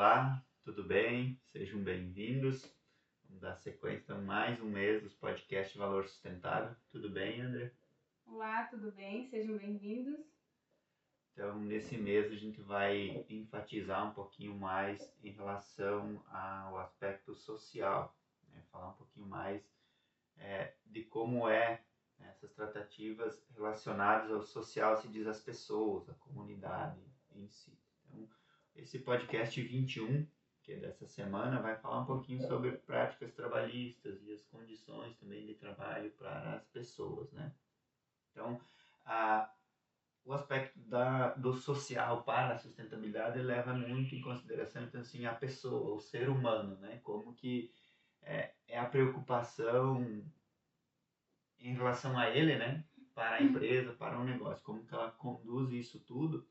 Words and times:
Olá, 0.00 0.42
tudo 0.64 0.82
bem? 0.82 1.38
Sejam 1.44 1.84
bem-vindos. 1.84 2.74
Vamos 3.24 3.42
dar 3.42 3.54
sequência 3.56 4.14
a 4.14 4.18
mais 4.18 4.58
um 4.58 4.64
mês 4.64 5.02
dos 5.02 5.12
podcasts 5.12 5.76
Valor 5.76 6.08
Sustentável. 6.08 6.74
Tudo 6.90 7.10
bem, 7.10 7.42
André? 7.42 7.70
Olá, 8.24 8.64
tudo 8.64 8.90
bem? 8.92 9.26
Sejam 9.26 9.58
bem-vindos. 9.58 10.18
Então, 11.34 11.60
nesse 11.60 11.98
mês 11.98 12.32
a 12.32 12.34
gente 12.34 12.62
vai 12.62 13.26
enfatizar 13.28 14.08
um 14.08 14.14
pouquinho 14.14 14.54
mais 14.54 15.14
em 15.22 15.32
relação 15.32 16.24
ao 16.30 16.78
aspecto 16.78 17.34
social, 17.34 18.16
né? 18.48 18.64
falar 18.72 18.92
um 18.92 18.94
pouquinho 18.94 19.26
mais 19.26 19.62
é, 20.38 20.72
de 20.86 21.04
como 21.04 21.46
é 21.46 21.84
né, 22.18 22.30
essas 22.30 22.54
tratativas 22.54 23.46
relacionadas 23.50 24.30
ao 24.30 24.40
social, 24.40 24.96
se 24.96 25.08
diz 25.08 25.26
as 25.26 25.42
pessoas, 25.42 26.08
a 26.08 26.14
comunidade 26.14 26.98
em 27.34 27.46
si. 27.46 27.79
Esse 28.74 28.98
podcast 29.00 29.60
21, 29.60 30.26
que 30.62 30.72
é 30.72 30.76
dessa 30.76 31.06
semana, 31.06 31.60
vai 31.60 31.76
falar 31.76 32.00
um 32.00 32.06
pouquinho 32.06 32.40
sobre 32.46 32.72
práticas 32.72 33.34
trabalhistas 33.34 34.22
e 34.22 34.32
as 34.32 34.42
condições 34.44 35.16
também 35.16 35.44
de 35.44 35.54
trabalho 35.54 36.10
para 36.12 36.54
as 36.54 36.66
pessoas, 36.68 37.30
né? 37.32 37.52
Então, 38.30 38.60
a, 39.04 39.52
o 40.24 40.32
aspecto 40.32 40.78
da, 40.78 41.34
do 41.34 41.52
social 41.52 42.22
para 42.22 42.54
a 42.54 42.58
sustentabilidade 42.58 43.40
leva 43.40 43.74
muito 43.74 44.14
em 44.14 44.20
consideração, 44.20 44.82
então, 44.84 45.00
assim, 45.00 45.26
a 45.26 45.34
pessoa, 45.34 45.96
o 45.96 46.00
ser 46.00 46.28
humano, 46.28 46.76
né? 46.76 47.00
Como 47.02 47.34
que 47.34 47.72
é, 48.22 48.54
é 48.66 48.78
a 48.78 48.86
preocupação 48.86 50.24
em 51.58 51.74
relação 51.74 52.18
a 52.18 52.30
ele, 52.30 52.56
né? 52.56 52.84
Para 53.14 53.36
a 53.36 53.42
empresa, 53.42 53.92
para 53.92 54.18
o 54.18 54.24
negócio, 54.24 54.64
como 54.64 54.86
que 54.86 54.94
ela 54.94 55.10
conduz 55.10 55.72
isso 55.72 55.98
tudo 56.00 56.48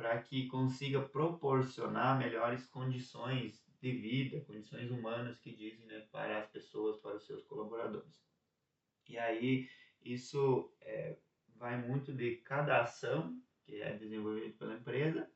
para 0.00 0.18
que 0.22 0.46
consiga 0.46 1.02
proporcionar 1.02 2.18
melhores 2.18 2.64
condições 2.64 3.62
de 3.82 3.92
vida, 3.92 4.40
condições 4.46 4.90
humanas 4.90 5.38
que 5.38 5.54
dizem 5.54 5.84
né, 5.84 6.06
para 6.10 6.38
as 6.38 6.48
pessoas, 6.48 6.96
para 7.02 7.16
os 7.16 7.26
seus 7.26 7.44
colaboradores. 7.44 8.18
E 9.06 9.18
aí 9.18 9.68
isso 10.02 10.72
é, 10.80 11.18
vai 11.54 11.76
muito 11.86 12.14
de 12.14 12.36
cada 12.36 12.80
ação 12.80 13.38
que 13.62 13.82
é 13.82 13.94
desenvolvida 13.94 14.48
pela 14.58 14.74
empresa 14.74 15.30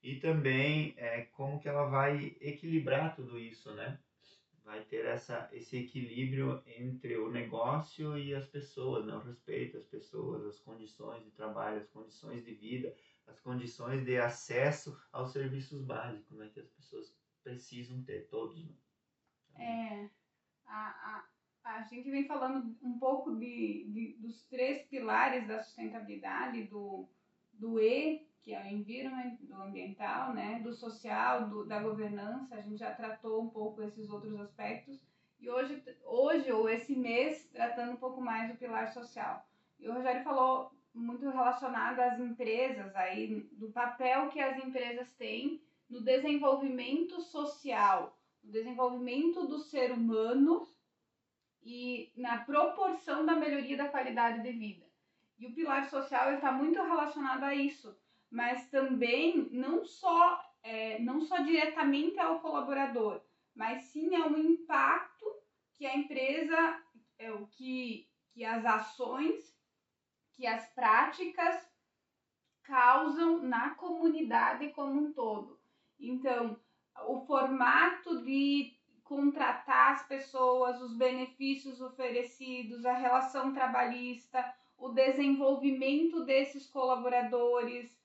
e 0.00 0.20
também 0.20 0.94
é, 0.96 1.22
como 1.32 1.58
que 1.58 1.68
ela 1.68 1.86
vai 1.86 2.36
equilibrar 2.40 3.16
tudo 3.16 3.36
isso, 3.36 3.74
né? 3.74 3.98
Vai 4.64 4.84
ter 4.84 5.06
essa, 5.06 5.48
esse 5.52 5.76
equilíbrio 5.76 6.62
entre 6.66 7.16
o 7.16 7.32
negócio 7.32 8.16
e 8.16 8.32
as 8.32 8.46
pessoas, 8.46 9.04
né? 9.06 9.14
o 9.14 9.20
respeito 9.20 9.76
às 9.76 9.86
pessoas, 9.86 10.44
as 10.44 10.60
condições 10.60 11.24
de 11.24 11.30
trabalho, 11.32 11.78
as 11.78 11.88
condições 11.88 12.44
de 12.44 12.52
vida, 12.52 12.94
as 13.28 13.40
condições 13.40 14.04
de 14.04 14.18
acesso 14.18 14.98
aos 15.12 15.32
serviços 15.32 15.82
básicos, 15.82 16.36
né, 16.36 16.50
que 16.52 16.60
as 16.60 16.68
pessoas 16.68 17.14
precisam 17.42 18.02
ter, 18.02 18.28
todos. 18.28 18.64
Né? 18.64 18.74
É, 19.58 20.10
a, 20.66 21.24
a, 21.64 21.76
a 21.76 21.82
gente 21.82 22.10
vem 22.10 22.26
falando 22.26 22.76
um 22.82 22.98
pouco 22.98 23.36
de, 23.36 23.86
de, 23.90 24.16
dos 24.18 24.42
três 24.46 24.82
pilares 24.86 25.46
da 25.46 25.62
sustentabilidade, 25.62 26.64
do, 26.64 27.08
do 27.52 27.80
E, 27.80 28.26
que 28.42 28.54
é 28.54 28.62
o 28.62 28.66
environment, 28.66 29.36
do 29.40 29.54
ambiental, 29.54 30.32
né, 30.32 30.60
do 30.60 30.72
social, 30.72 31.48
do, 31.48 31.66
da 31.66 31.82
governança, 31.82 32.54
a 32.54 32.60
gente 32.60 32.78
já 32.78 32.94
tratou 32.94 33.42
um 33.42 33.50
pouco 33.50 33.82
esses 33.82 34.08
outros 34.08 34.38
aspectos, 34.40 35.06
e 35.40 35.48
hoje, 35.48 35.82
hoje 36.04 36.50
ou 36.50 36.68
esse 36.68 36.96
mês, 36.96 37.48
tratando 37.52 37.92
um 37.92 37.96
pouco 37.96 38.20
mais 38.20 38.50
do 38.50 38.58
pilar 38.58 38.92
social. 38.92 39.46
E 39.78 39.88
o 39.88 39.94
Rogério 39.94 40.24
falou 40.24 40.72
muito 40.94 41.28
relacionada 41.28 42.04
às 42.04 42.18
empresas 42.18 42.94
aí, 42.96 43.40
do 43.52 43.70
papel 43.70 44.28
que 44.30 44.40
as 44.40 44.62
empresas 44.62 45.10
têm 45.14 45.62
no 45.88 46.00
desenvolvimento 46.00 47.20
social, 47.20 48.18
no 48.42 48.50
desenvolvimento 48.50 49.46
do 49.46 49.58
ser 49.58 49.92
humano 49.92 50.68
e 51.62 52.12
na 52.16 52.38
proporção 52.44 53.24
da 53.24 53.34
melhoria 53.34 53.76
da 53.76 53.88
qualidade 53.88 54.42
de 54.42 54.52
vida. 54.52 54.86
E 55.38 55.46
o 55.46 55.54
pilar 55.54 55.88
social 55.88 56.34
está 56.34 56.50
muito 56.50 56.82
relacionado 56.82 57.44
a 57.44 57.54
isso, 57.54 57.96
mas 58.30 58.68
também 58.68 59.48
não 59.52 59.84
só, 59.84 60.42
é, 60.62 60.98
não 60.98 61.20
só 61.20 61.38
diretamente 61.38 62.18
ao 62.18 62.40
colaborador, 62.40 63.20
mas 63.54 63.84
sim 63.84 64.14
ao 64.14 64.36
impacto 64.36 65.24
que 65.76 65.86
a 65.86 65.96
empresa, 65.96 66.82
é, 67.18 67.32
o 67.32 67.46
que, 67.46 68.08
que 68.32 68.44
as 68.44 68.64
ações 68.64 69.56
que 70.38 70.46
as 70.46 70.68
práticas 70.68 71.68
causam 72.62 73.42
na 73.42 73.70
comunidade 73.70 74.68
como 74.68 75.00
um 75.00 75.12
todo. 75.12 75.58
Então, 75.98 76.56
o 77.08 77.20
formato 77.26 78.22
de 78.22 78.72
contratar 79.02 79.94
as 79.94 80.06
pessoas, 80.06 80.80
os 80.80 80.96
benefícios 80.96 81.80
oferecidos, 81.80 82.86
a 82.86 82.92
relação 82.92 83.52
trabalhista, 83.52 84.54
o 84.76 84.90
desenvolvimento 84.90 86.24
desses 86.24 86.68
colaboradores, 86.68 88.00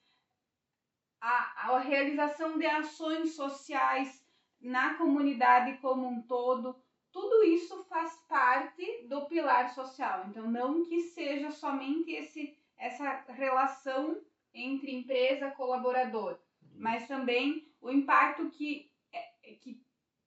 a, 1.21 1.71
a 1.71 1.79
realização 1.79 2.57
de 2.57 2.65
ações 2.65 3.35
sociais 3.35 4.25
na 4.59 4.95
comunidade 4.95 5.77
como 5.77 6.07
um 6.07 6.23
todo, 6.23 6.82
tudo 7.13 7.43
isso 7.43 7.85
faz 7.85 8.11
parte 8.27 9.05
do 9.07 9.25
pilar 9.27 9.69
social. 9.73 10.25
Então, 10.27 10.49
não 10.49 10.83
que 10.83 10.99
seja 10.99 11.51
somente 11.51 12.11
esse, 12.11 12.57
essa 12.77 13.23
relação 13.29 14.19
entre 14.53 14.91
empresa 14.91 15.51
colaborador, 15.51 16.39
mas 16.75 17.07
também 17.07 17.71
o 17.79 17.91
impacto 17.91 18.49
que, 18.49 18.91
é, 19.11 19.53
que 19.61 19.79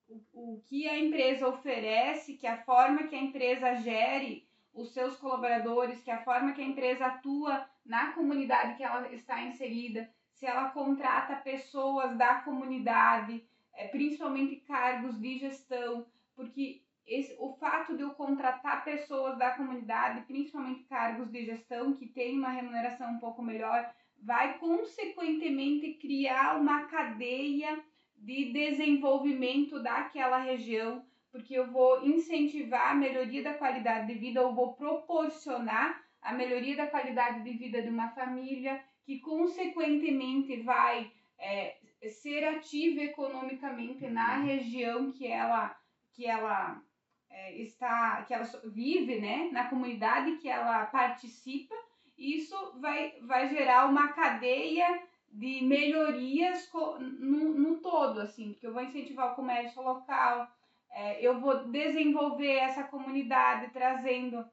o, 0.09 0.23
o 0.33 0.63
que 0.65 0.89
a 0.89 0.97
empresa 0.97 1.49
oferece, 1.49 2.35
que 2.35 2.47
a 2.47 2.63
forma 2.63 3.09
que 3.09 3.17
a 3.17 3.21
empresa 3.21 3.75
gere 3.75 4.49
os 4.73 4.93
seus 4.93 5.17
colaboradores, 5.17 6.01
que 6.03 6.11
a 6.11 6.23
forma 6.23 6.53
que 6.53 6.61
a 6.61 6.67
empresa 6.67 7.07
atua 7.07 7.69
na 7.85 8.13
comunidade 8.13 8.77
que 8.77 8.85
ela 8.85 9.13
está 9.13 9.43
inserida, 9.43 10.09
se 10.31 10.47
ela 10.47 10.71
contrata 10.71 11.35
pessoas 11.37 12.17
da 12.17 12.37
comunidade, 12.37 13.43
é, 13.73 13.89
principalmente 13.89 14.57
cargos 14.57 15.19
de 15.19 15.39
gestão, 15.39 16.07
porque 16.37 16.83
esse, 17.07 17.35
o 17.39 17.55
fato 17.55 17.97
de 17.97 18.03
eu 18.03 18.11
contratar 18.11 18.85
pessoas 18.85 19.39
da 19.39 19.53
comunidade, 19.53 20.27
principalmente 20.27 20.85
cargos 20.85 21.31
de 21.31 21.45
gestão, 21.45 21.95
que 21.95 22.07
tem 22.07 22.37
uma 22.37 22.51
remuneração 22.51 23.13
um 23.13 23.19
pouco 23.19 23.43
melhor, 23.43 23.93
vai 24.23 24.59
consequentemente 24.59 25.95
criar 25.95 26.61
uma 26.61 26.85
cadeia 26.85 27.83
de 28.17 28.53
desenvolvimento 28.53 29.83
daquela 29.83 30.39
região, 30.39 31.05
porque 31.31 31.55
eu 31.55 31.71
vou 31.71 32.05
incentivar 32.05 32.93
a 32.93 32.95
melhoria 32.95 33.43
da 33.43 33.55
qualidade 33.55 34.07
de 34.07 34.19
vida, 34.19 34.41
eu 34.41 34.55
vou 34.55 34.75
proporcionar 34.75 36.03
a 36.21 36.33
melhoria 36.33 36.77
da 36.77 36.87
qualidade 36.87 37.45
de 37.45 37.57
vida 37.57 37.81
de 37.83 37.89
uma 37.89 38.09
família, 38.11 38.83
que 39.05 39.21
consequentemente 39.21 40.63
vai 40.63 41.13
é, 41.39 41.77
ser 42.09 42.43
ativa 42.45 43.03
economicamente 43.03 44.09
na 44.09 44.39
região 44.39 45.13
que 45.13 45.27
ela 45.27 45.77
que 46.17 46.27
ela 46.27 46.83
é, 47.29 47.55
está, 47.59 48.23
que 48.23 48.33
ela 48.33 48.45
vive, 48.65 49.21
né, 49.21 49.51
na 49.53 49.69
comunidade 49.69 50.39
que 50.39 50.49
ela 50.49 50.87
participa, 50.87 51.75
isso 52.17 52.57
vai, 52.81 53.21
vai 53.21 53.49
gerar 53.49 53.87
uma 53.87 54.09
cadeia 54.09 55.03
de 55.31 55.61
melhorias 55.61 56.73
no, 56.99 57.53
no 57.53 57.77
todo, 57.81 58.21
assim, 58.21 58.53
porque 58.53 58.67
eu 58.67 58.73
vou 58.73 58.83
incentivar 58.83 59.33
o 59.33 59.35
comércio 59.35 59.83
local, 59.83 60.51
é, 60.91 61.21
eu 61.21 61.39
vou 61.39 61.69
desenvolver 61.69 62.55
essa 62.55 62.85
comunidade 62.85 63.71
trazendo 63.71 64.49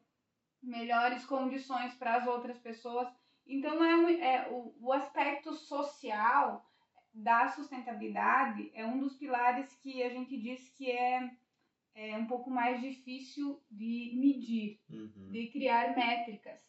melhores 0.62 1.25
condições 1.25 1.94
para 1.94 2.16
as 2.16 2.28
outras 2.28 2.59
pessoas. 2.59 3.07
Então, 3.47 3.84
é, 3.84 3.96
um, 3.96 4.09
é 4.09 4.47
o, 4.52 4.75
o 4.81 4.91
aspecto 4.91 5.53
social 5.53 6.66
da 7.13 7.47
sustentabilidade 7.47 8.72
é 8.73 8.85
um 8.85 8.97
dos 8.97 9.16
pilares 9.16 9.73
que 9.76 10.02
a 10.02 10.09
gente 10.09 10.35
diz 10.37 10.67
que 10.70 10.91
é 10.91 11.32
é 11.95 12.17
um 12.17 12.25
pouco 12.25 12.49
mais 12.49 12.81
difícil 12.81 13.61
de 13.69 14.13
medir, 14.16 14.79
uhum. 14.90 15.29
de 15.31 15.47
criar 15.47 15.95
métricas, 15.95 16.59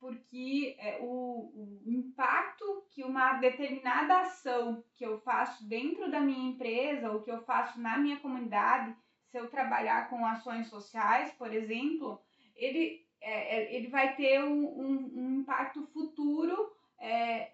porque 0.00 0.76
é, 0.78 0.98
o, 1.00 1.52
o 1.54 1.82
impacto 1.86 2.86
que 2.90 3.04
uma 3.04 3.34
determinada 3.34 4.20
ação 4.20 4.82
que 4.94 5.04
eu 5.04 5.20
faço 5.20 5.68
dentro 5.68 6.10
da 6.10 6.20
minha 6.20 6.50
empresa 6.50 7.10
ou 7.10 7.22
que 7.22 7.30
eu 7.30 7.40
faço 7.42 7.80
na 7.80 7.98
minha 7.98 8.18
comunidade, 8.18 8.96
se 9.30 9.38
eu 9.38 9.48
trabalhar 9.48 10.10
com 10.10 10.26
ações 10.26 10.68
sociais, 10.68 11.32
por 11.32 11.52
exemplo, 11.52 12.20
ele, 12.56 13.06
é, 13.20 13.56
é 13.56 13.76
ele 13.76 13.88
vai 13.88 14.16
ter 14.16 14.42
um, 14.42 14.64
um, 14.64 15.12
um 15.14 15.40
impacto 15.40 15.86
futuro 15.86 16.72
é, 16.98 17.52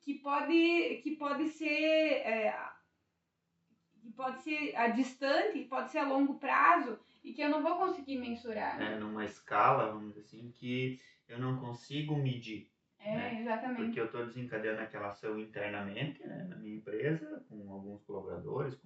que, 0.00 0.14
pode, 0.14 1.00
que 1.02 1.16
pode 1.16 1.48
ser 1.48 1.66
é, 1.66 2.48
pode 4.16 4.40
ser 4.42 4.74
a 4.74 4.88
distante, 4.88 5.64
pode 5.64 5.90
ser 5.90 5.98
a 5.98 6.08
longo 6.08 6.38
prazo 6.38 6.98
e 7.22 7.32
que 7.32 7.42
eu 7.42 7.50
não 7.50 7.62
vou 7.62 7.76
conseguir 7.76 8.18
mensurar. 8.18 8.80
É, 8.80 8.98
numa 8.98 9.24
escala, 9.24 9.92
vamos 9.92 10.14
dizer 10.14 10.20
assim, 10.20 10.50
que 10.50 11.00
eu 11.28 11.38
não 11.38 11.58
consigo 11.58 12.16
medir. 12.16 12.70
É, 12.98 13.14
né? 13.14 13.40
exatamente. 13.40 13.84
Porque 13.84 14.00
eu 14.00 14.06
estou 14.06 14.26
desencadeando 14.26 14.80
aquela 14.80 15.10
ação 15.10 15.38
internamente, 15.38 16.26
né, 16.26 16.44
na 16.48 16.56
minha 16.56 16.76
empresa, 16.76 17.44
com 17.48 17.72
alguns 17.72 18.02
colaboradores 18.02 18.76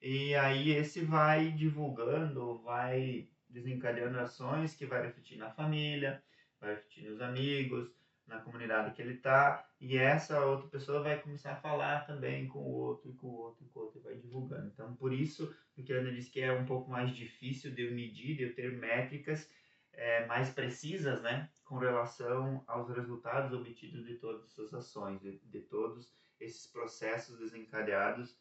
E 0.00 0.34
aí 0.34 0.70
esse 0.70 1.00
vai 1.00 1.50
divulgando, 1.52 2.58
vai 2.62 3.28
desencadeando 3.48 4.18
ações 4.18 4.74
que 4.74 4.86
vai 4.86 5.02
refletir 5.02 5.36
na 5.36 5.50
família, 5.50 6.22
vai 6.60 6.74
refletir 6.74 7.10
nos 7.10 7.20
amigos, 7.20 7.90
na 8.28 8.40
comunidade 8.40 8.94
que 8.94 9.00
ele 9.00 9.14
está, 9.14 9.66
e 9.80 9.96
essa 9.96 10.44
outra 10.44 10.68
pessoa 10.68 11.02
vai 11.02 11.18
começar 11.18 11.52
a 11.52 11.60
falar 11.60 12.06
também 12.06 12.46
com 12.46 12.58
o 12.58 12.74
outro, 12.74 13.10
e 13.10 13.14
com 13.14 13.26
o 13.26 13.34
outro, 13.34 13.64
e 13.64 13.68
com 13.68 13.80
o 13.80 13.82
outro, 13.84 13.98
e 13.98 14.02
vai 14.02 14.14
divulgando. 14.16 14.66
Então, 14.66 14.94
por 14.94 15.12
isso, 15.12 15.54
o 15.76 15.82
que 15.82 15.92
a 15.92 15.96
Ana 15.96 16.12
disse 16.12 16.30
que 16.30 16.40
é 16.40 16.52
um 16.52 16.66
pouco 16.66 16.90
mais 16.90 17.10
difícil 17.10 17.74
de 17.74 17.86
eu 17.86 17.92
medir, 17.92 18.36
de 18.36 18.42
eu 18.44 18.54
ter 18.54 18.76
métricas 18.76 19.50
é, 19.92 20.26
mais 20.26 20.50
precisas, 20.50 21.22
né, 21.22 21.50
com 21.64 21.78
relação 21.78 22.62
aos 22.66 22.88
resultados 22.94 23.52
obtidos 23.58 24.06
de 24.06 24.14
todas 24.16 24.44
essas 24.44 24.72
ações, 24.74 25.20
de, 25.20 25.38
de 25.38 25.60
todos 25.62 26.12
esses 26.38 26.66
processos 26.66 27.38
desencadeados 27.38 28.38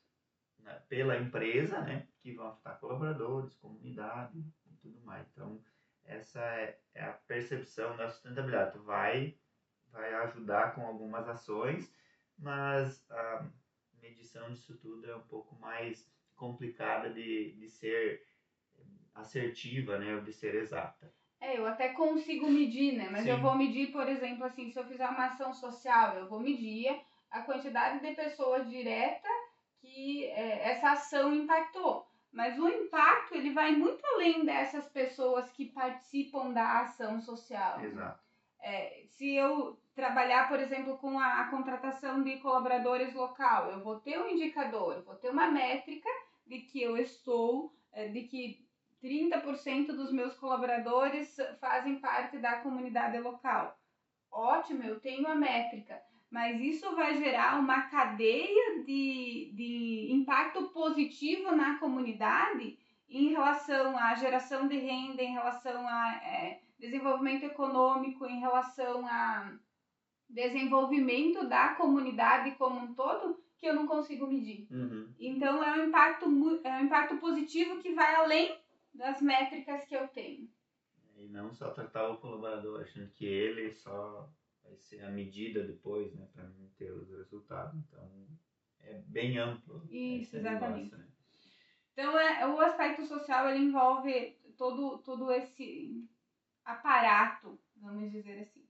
né, 0.59 0.81
pela 0.89 1.17
empresa, 1.17 1.81
né, 1.81 2.07
que 2.19 2.33
vão 2.33 2.47
afetar 2.49 2.79
colaboradores, 2.79 3.55
comunidade 3.55 4.37
e 4.65 4.75
tudo 4.75 4.99
mais. 5.01 5.25
Então, 5.31 5.63
essa 6.03 6.39
é, 6.41 6.79
é 6.93 7.03
a 7.03 7.13
percepção 7.13 7.95
da 7.97 8.09
sustentabilidade. 8.09 8.73
Tu 8.73 8.83
vai 8.83 9.37
vai 9.97 10.13
ajudar 10.13 10.75
com 10.75 10.85
algumas 10.85 11.27
ações, 11.27 11.91
mas 12.37 13.03
a 13.09 13.45
medição 14.01 14.49
disso 14.53 14.77
tudo 14.77 15.09
é 15.09 15.15
um 15.15 15.27
pouco 15.27 15.55
mais 15.55 16.07
complicada 16.35 17.09
de, 17.09 17.51
de 17.53 17.67
ser 17.67 18.23
assertiva, 19.15 19.97
né, 19.97 20.15
ou 20.15 20.21
de 20.21 20.31
ser 20.31 20.53
exata. 20.55 21.11
É, 21.41 21.57
eu 21.57 21.67
até 21.67 21.89
consigo 21.89 22.49
medir, 22.49 22.97
né? 22.97 23.09
Mas 23.11 23.23
Sim. 23.23 23.31
eu 23.31 23.39
vou 23.39 23.55
medir, 23.55 23.91
por 23.91 24.07
exemplo, 24.07 24.43
assim, 24.43 24.71
se 24.71 24.79
eu 24.79 24.85
fizer 24.85 25.07
uma 25.07 25.27
ação 25.27 25.53
social, 25.53 26.17
eu 26.17 26.27
vou 26.27 26.39
medir 26.39 26.99
a 27.29 27.41
quantidade 27.41 27.99
de 27.99 28.15
pessoas 28.15 28.67
direta 28.69 29.27
que 29.79 30.25
é, 30.25 30.71
essa 30.71 30.91
ação 30.91 31.33
impactou. 31.33 32.07
Mas 32.31 32.57
o 32.59 32.67
impacto 32.67 33.35
ele 33.35 33.53
vai 33.53 33.71
muito 33.71 34.03
além 34.13 34.45
dessas 34.45 34.87
pessoas 34.89 35.49
que 35.51 35.65
participam 35.65 36.51
da 36.51 36.81
ação 36.81 37.21
social. 37.21 37.83
Exato. 37.83 38.26
É, 38.61 39.03
se 39.09 39.35
eu 39.35 39.79
trabalhar, 39.95 40.47
por 40.47 40.59
exemplo, 40.59 40.97
com 40.97 41.19
a, 41.19 41.41
a, 41.41 41.49
contratação 41.49 42.23
de 42.23 42.37
colaboradores 42.37 43.13
local, 43.13 43.71
eu 43.71 43.83
vou 43.83 43.99
ter 43.99 44.19
um 44.19 44.29
indicador, 44.29 45.03
vou 45.03 45.15
ter 45.15 45.29
uma 45.29 45.47
métrica 45.47 46.09
de 46.45 46.59
que 46.59 46.81
eu 46.81 46.97
estou, 46.97 47.73
é, 47.91 48.07
de 48.07 48.23
que 48.23 48.67
30% 49.03 49.87
dos 49.87 50.11
meus 50.11 50.35
colaboradores 50.35 51.35
fazem 51.59 51.99
parte 51.99 52.37
da 52.37 52.57
comunidade 52.57 53.17
local. 53.19 53.77
Ótimo, 54.31 54.83
eu 54.83 54.99
tenho 54.99 55.27
a 55.27 55.35
métrica, 55.35 56.01
mas 56.29 56.59
isso 56.59 56.95
vai 56.95 57.17
gerar 57.17 57.59
uma 57.59 57.83
cadeia 57.83 58.83
de, 58.83 59.51
de 59.55 60.09
impacto 60.11 60.69
positivo 60.69 61.55
na 61.55 61.79
comunidade 61.79 62.77
em 63.09 63.29
relação 63.29 63.97
à 63.97 64.13
geração 64.15 64.67
de 64.67 64.77
renda, 64.77 65.23
em 65.23 65.33
relação 65.33 65.87
a 65.87 66.15
é, 66.23 66.61
desenvolvimento 66.79 67.43
econômico, 67.43 68.25
em 68.25 68.39
relação 68.39 69.05
a 69.07 69.57
desenvolvimento 70.29 71.47
da 71.47 71.75
comunidade 71.75 72.55
como 72.55 72.79
um 72.79 72.93
todo, 72.93 73.41
que 73.57 73.65
eu 73.65 73.73
não 73.73 73.87
consigo 73.87 74.27
medir. 74.27 74.67
Uhum. 74.69 75.13
Então 75.19 75.63
é 75.63 75.79
um 75.79 75.87
impacto 75.87 76.25
é 76.63 76.77
um 76.77 76.85
impacto 76.85 77.17
positivo 77.17 77.79
que 77.79 77.93
vai 77.93 78.15
além 78.15 78.57
das 78.93 79.21
métricas 79.21 79.83
que 79.85 79.95
eu 79.95 80.07
tenho. 80.09 80.49
E 81.15 81.27
não 81.29 81.51
só 81.51 81.71
tratar 81.71 82.09
o 82.09 82.17
colaborador 82.17 82.81
achando 82.81 83.09
que 83.11 83.25
ele 83.25 83.71
só 83.71 84.29
vai 84.63 84.75
ser 84.75 85.03
a 85.03 85.09
medida 85.09 85.63
depois, 85.63 86.13
né, 86.13 86.27
para 86.33 86.47
ter 86.77 86.91
os 86.91 87.09
resultados. 87.09 87.79
Então 87.79 88.27
é 88.81 89.01
bem 89.07 89.37
amplo. 89.37 89.83
Isso, 89.89 90.37
exatamente. 90.37 90.91
Negócio, 90.91 90.97
né? 90.97 91.07
Então 91.93 92.19
é, 92.19 92.47
o 92.47 92.59
aspecto 92.61 93.05
social 93.05 93.49
ele 93.49 93.65
envolve 93.65 94.37
todo 94.55 94.99
todo 94.99 95.31
esse 95.31 96.07
aparato, 96.67 97.57
vamos 97.77 98.11
dizer 98.11 98.41
assim. 98.41 98.67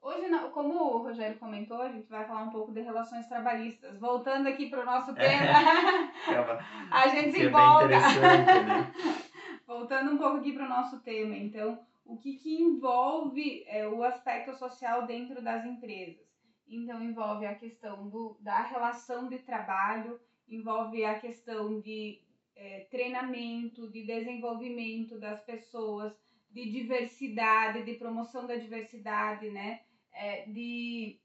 Hoje, 0.00 0.30
como 0.52 0.74
o 0.74 1.02
Rogério 1.02 1.38
comentou, 1.38 1.82
a 1.82 1.90
gente 1.90 2.08
vai 2.08 2.26
falar 2.26 2.44
um 2.44 2.50
pouco 2.50 2.72
de 2.72 2.80
relações 2.80 3.26
trabalhistas. 3.26 3.98
Voltando 3.98 4.48
aqui 4.48 4.70
para 4.70 4.80
o 4.80 4.86
nosso 4.86 5.14
tema, 5.14 5.52
a 6.90 7.08
gente 7.08 7.32
se 7.32 7.46
empolga. 7.46 7.98
Né? 7.98 8.92
Voltando 9.66 10.12
um 10.12 10.18
pouco 10.18 10.38
aqui 10.38 10.52
para 10.52 10.64
o 10.64 10.68
nosso 10.68 11.00
tema, 11.00 11.36
então, 11.36 11.78
o 12.04 12.16
que, 12.16 12.36
que 12.38 12.62
envolve 12.62 13.62
é, 13.66 13.86
o 13.86 14.02
aspecto 14.02 14.54
social 14.54 15.06
dentro 15.06 15.42
das 15.42 15.66
empresas? 15.66 16.26
Então, 16.66 17.02
envolve 17.02 17.44
a 17.46 17.54
questão 17.54 18.08
do, 18.08 18.38
da 18.40 18.62
relação 18.62 19.28
de 19.28 19.38
trabalho, 19.40 20.18
envolve 20.48 21.04
a 21.04 21.18
questão 21.18 21.80
de 21.80 22.22
é, 22.56 22.86
treinamento, 22.90 23.90
de 23.90 24.06
desenvolvimento 24.06 25.18
das 25.18 25.42
pessoas, 25.42 26.12
de 26.50 26.70
diversidade, 26.70 27.84
de 27.84 27.94
promoção 27.94 28.46
da 28.46 28.56
diversidade, 28.56 29.50
né? 29.50 29.80
é, 30.12 30.44
de 30.46 31.20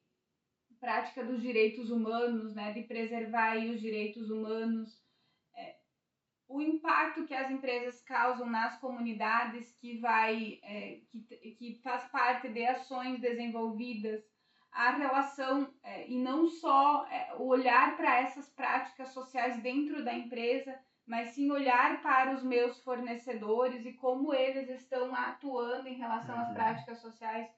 prática 0.79 1.23
dos 1.23 1.41
direitos 1.41 1.89
humanos, 1.89 2.53
né, 2.53 2.73
de 2.73 2.83
preservar 2.83 3.57
os 3.57 3.81
direitos 3.81 4.29
humanos, 4.29 5.03
é, 5.55 5.75
o 6.47 6.61
impacto 6.61 7.25
que 7.25 7.33
as 7.33 7.49
empresas 7.49 8.01
causam 8.01 8.47
nas 8.47 8.79
comunidades 8.79 9.71
que 9.79 9.97
vai 9.97 10.59
é, 10.63 10.99
que, 11.09 11.51
que 11.51 11.81
faz 11.83 12.09
parte 12.09 12.49
de 12.49 12.65
ações 12.65 13.19
desenvolvidas, 13.19 14.23
a 14.71 14.91
relação 14.91 15.73
é, 15.83 16.07
e 16.09 16.17
não 16.17 16.47
só 16.47 17.07
é, 17.07 17.33
o 17.37 17.47
olhar 17.47 17.95
para 17.95 18.19
essas 18.19 18.49
práticas 18.49 19.09
sociais 19.09 19.61
dentro 19.63 20.03
da 20.03 20.13
empresa, 20.13 20.77
mas 21.05 21.31
sim 21.31 21.51
olhar 21.51 22.01
para 22.01 22.33
os 22.33 22.43
meus 22.43 22.79
fornecedores 22.79 23.85
e 23.85 23.93
como 23.93 24.33
eles 24.33 24.69
estão 24.69 25.13
atuando 25.13 25.87
em 25.87 25.95
relação 25.95 26.37
às 26.39 26.47
uhum. 26.49 26.53
práticas 26.53 26.99
sociais 26.99 27.49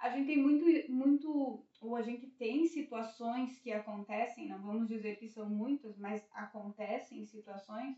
a 0.00 0.08
gente 0.08 0.26
tem 0.26 0.38
muito, 0.38 0.90
muito, 0.90 1.62
ou 1.80 1.94
a 1.94 2.02
gente 2.02 2.26
tem 2.26 2.66
situações 2.66 3.58
que 3.58 3.70
acontecem, 3.70 4.48
não 4.48 4.58
vamos 4.58 4.88
dizer 4.88 5.16
que 5.16 5.28
são 5.28 5.48
muitas, 5.48 5.98
mas 5.98 6.26
acontecem 6.32 7.26
situações 7.26 7.96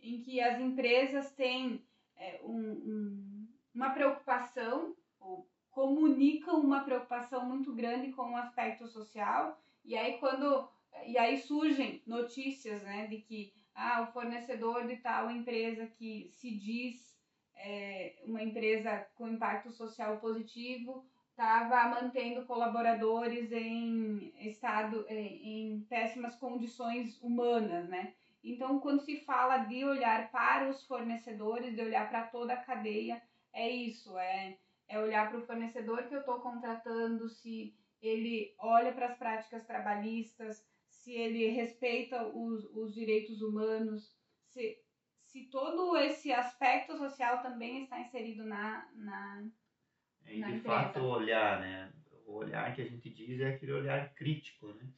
em 0.00 0.22
que 0.22 0.40
as 0.40 0.60
empresas 0.60 1.32
têm 1.32 1.84
é, 2.16 2.40
um, 2.44 2.56
um, 2.56 3.48
uma 3.74 3.90
preocupação, 3.90 4.94
ou 5.18 5.46
comunicam 5.72 6.60
uma 6.60 6.84
preocupação 6.84 7.44
muito 7.44 7.74
grande 7.74 8.12
com 8.12 8.30
o 8.30 8.36
aspecto 8.36 8.86
social, 8.86 9.60
e 9.84 9.96
aí 9.96 10.18
quando 10.18 10.68
e 11.06 11.16
aí 11.18 11.38
surgem 11.38 12.02
notícias 12.06 12.82
né, 12.82 13.06
de 13.06 13.18
que 13.18 13.52
ah, 13.74 14.02
o 14.02 14.12
fornecedor 14.12 14.86
de 14.86 14.96
tal 14.96 15.30
empresa 15.30 15.86
que 15.86 16.30
se 16.32 16.50
diz 16.50 17.18
é, 17.56 18.16
uma 18.24 18.42
empresa 18.42 19.06
com 19.14 19.28
impacto 19.28 19.70
social 19.70 20.18
positivo 20.18 21.04
estava 21.30 21.88
mantendo 21.88 22.44
colaboradores 22.44 23.50
em 23.52 24.32
estado 24.40 25.06
em, 25.08 25.74
em 25.74 25.80
péssimas 25.82 26.36
condições 26.36 27.18
humanas, 27.22 27.88
né? 27.88 28.14
Então, 28.42 28.80
quando 28.80 29.00
se 29.00 29.20
fala 29.20 29.58
de 29.58 29.84
olhar 29.84 30.30
para 30.30 30.68
os 30.68 30.84
fornecedores, 30.86 31.74
de 31.74 31.82
olhar 31.82 32.08
para 32.08 32.26
toda 32.26 32.54
a 32.54 32.62
cadeia, 32.62 33.22
é 33.52 33.68
isso, 33.68 34.18
é, 34.18 34.56
é 34.88 34.98
olhar 34.98 35.28
para 35.28 35.38
o 35.38 35.46
fornecedor 35.46 36.04
que 36.04 36.14
eu 36.14 36.20
estou 36.20 36.40
contratando, 36.40 37.28
se 37.28 37.74
ele 38.00 38.54
olha 38.58 38.92
para 38.92 39.06
as 39.06 39.18
práticas 39.18 39.66
trabalhistas, 39.66 40.64
se 41.00 41.12
ele 41.12 41.48
respeita 41.48 42.26
os, 42.26 42.64
os 42.74 42.94
direitos 42.94 43.40
humanos, 43.40 44.14
se, 44.48 44.78
se 45.24 45.46
todo 45.46 45.96
esse 45.96 46.30
aspecto 46.30 46.96
social 46.96 47.42
também 47.42 47.84
está 47.84 48.00
inserido 48.00 48.44
na, 48.44 48.86
na, 48.94 49.48
e 50.26 50.34
de 50.34 50.38
empresa. 50.38 50.62
fato 50.62 51.00
olhar, 51.00 51.60
né? 51.60 51.92
O 52.26 52.34
olhar 52.34 52.74
que 52.74 52.82
a 52.82 52.86
gente 52.86 53.08
diz 53.10 53.40
é 53.40 53.54
aquele 53.54 53.72
olhar 53.72 54.14
crítico, 54.14 54.68
né? 54.74 54.92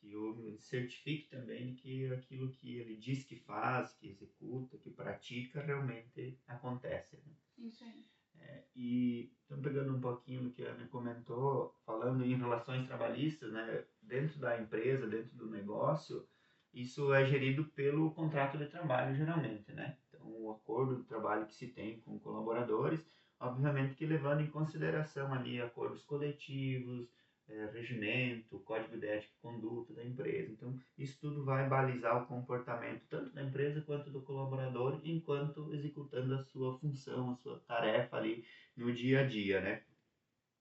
Que 0.00 0.16
o 0.16 0.58
certifique 0.58 1.28
também 1.28 1.74
que 1.74 2.12
aquilo 2.12 2.50
que 2.50 2.78
ele 2.78 2.96
diz 2.96 3.22
que 3.22 3.36
faz, 3.36 3.92
que 3.92 4.08
executa, 4.08 4.78
que 4.78 4.90
pratica, 4.90 5.60
realmente 5.60 6.40
acontece. 6.48 7.16
Né? 7.16 7.68
Isso 7.68 7.84
aí. 7.84 8.04
É, 8.40 8.64
e 8.74 9.32
estamos 9.42 9.62
pegando 9.62 9.94
um 9.94 10.00
pouquinho 10.00 10.44
do 10.44 10.50
que 10.50 10.64
a 10.64 10.70
Ana 10.70 10.88
comentou, 10.88 11.78
falando 12.02 12.24
em 12.24 12.36
relações 12.36 12.86
trabalhistas, 12.86 13.52
né? 13.52 13.84
Dentro 14.02 14.38
da 14.40 14.60
empresa, 14.60 15.06
dentro 15.06 15.36
do 15.36 15.48
negócio, 15.48 16.26
isso 16.74 17.14
é 17.14 17.24
gerido 17.24 17.64
pelo 17.76 18.10
contrato 18.12 18.58
de 18.58 18.66
trabalho, 18.66 19.14
geralmente, 19.14 19.72
né? 19.72 19.96
Então, 20.08 20.26
o 20.26 20.50
acordo 20.50 20.96
de 20.96 21.04
trabalho 21.04 21.46
que 21.46 21.54
se 21.54 21.68
tem 21.68 22.00
com 22.00 22.18
colaboradores 22.18 23.00
obviamente 23.42 23.96
que 23.96 24.06
levando 24.06 24.40
em 24.40 24.50
consideração 24.50 25.32
ali 25.34 25.60
acordos 25.60 26.04
coletivos, 26.04 27.08
é, 27.48 27.66
regimento, 27.72 28.60
código 28.60 28.96
de 28.96 29.06
ética 29.06 29.32
e 29.36 29.42
conduta 29.42 29.92
da 29.92 30.04
empresa. 30.04 30.52
Então, 30.52 30.78
isso 30.96 31.18
tudo 31.20 31.44
vai 31.44 31.68
balizar 31.68 32.22
o 32.22 32.26
comportamento 32.26 33.02
tanto 33.10 33.34
da 33.34 33.42
empresa 33.42 33.82
quanto 33.82 34.10
do 34.10 34.22
colaborador, 34.22 35.00
enquanto 35.02 35.74
executando 35.74 36.34
a 36.34 36.44
sua 36.44 36.78
função, 36.78 37.32
a 37.32 37.36
sua 37.36 37.58
tarefa 37.60 38.16
ali 38.16 38.44
no 38.76 38.92
dia 38.92 39.20
a 39.20 39.26
dia, 39.26 39.60
né? 39.60 39.82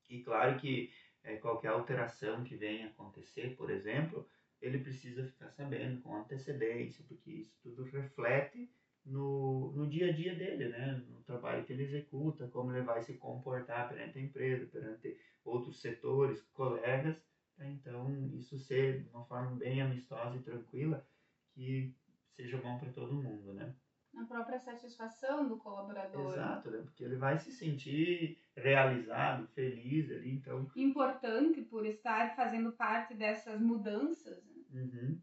E 0.09 0.21
claro 0.23 0.59
que 0.59 0.91
é, 1.23 1.35
qualquer 1.37 1.69
alteração 1.69 2.43
que 2.43 2.55
venha 2.55 2.87
acontecer, 2.87 3.55
por 3.55 3.69
exemplo, 3.69 4.27
ele 4.61 4.79
precisa 4.79 5.25
ficar 5.25 5.49
sabendo 5.49 6.01
com 6.01 6.15
antecedência, 6.15 7.03
porque 7.07 7.31
isso 7.31 7.57
tudo 7.61 7.83
reflete 7.83 8.69
no, 9.05 9.71
no 9.71 9.87
dia 9.87 10.09
a 10.09 10.11
dia 10.11 10.35
dele, 10.35 10.69
né? 10.69 11.03
no 11.09 11.21
trabalho 11.23 11.63
que 11.65 11.73
ele 11.73 11.83
executa, 11.83 12.47
como 12.47 12.71
ele 12.71 12.83
vai 12.83 13.01
se 13.01 13.15
comportar 13.15 13.89
perante 13.89 14.19
a 14.19 14.21
empresa, 14.21 14.65
perante 14.67 15.17
outros 15.43 15.81
setores, 15.81 16.41
colegas. 16.53 17.15
Né? 17.57 17.71
Então, 17.71 18.31
isso 18.33 18.59
ser 18.59 19.01
de 19.01 19.09
uma 19.09 19.25
forma 19.25 19.55
bem 19.55 19.81
amistosa 19.81 20.37
e 20.37 20.43
tranquila, 20.43 21.05
que 21.53 21.93
seja 22.35 22.57
bom 22.57 22.77
para 22.77 22.91
todo 22.91 23.13
mundo, 23.13 23.53
né? 23.53 23.73
Na 24.13 24.25
própria 24.25 24.59
satisfação 24.59 25.47
do 25.47 25.57
colaborador. 25.57 26.33
Exato, 26.33 26.69
né? 26.69 26.81
porque 26.83 27.03
ele 27.03 27.15
vai 27.15 27.39
se 27.39 27.51
sentir 27.51 28.37
realizado, 28.55 29.47
feliz 29.47 30.11
ali, 30.11 30.31
então... 30.31 30.69
Importante 30.75 31.61
por 31.61 31.85
estar 31.85 32.35
fazendo 32.35 32.73
parte 32.73 33.13
dessas 33.13 33.59
mudanças. 33.61 34.43
Né? 34.43 34.81
Uhum. 34.81 35.21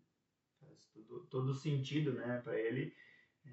Faz 0.60 0.86
todo, 0.86 1.26
todo 1.26 1.54
sentido, 1.54 2.12
né, 2.12 2.40
para 2.42 2.58
ele 2.58 2.94